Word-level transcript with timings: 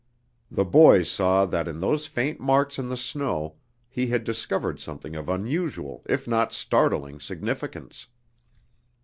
The 0.49 0.65
boys 0.65 1.11
saw 1.11 1.45
that 1.45 1.67
in 1.67 1.79
those 1.79 2.07
faint 2.07 2.39
marks 2.39 2.79
in 2.79 2.89
the 2.89 2.97
snow 2.97 3.57
he 3.87 4.07
had 4.07 4.23
discovered 4.23 4.79
something 4.79 5.15
of 5.15 5.29
unusual 5.29 6.01
if 6.09 6.27
not 6.27 6.53
startling 6.53 7.19
significance. 7.19 8.07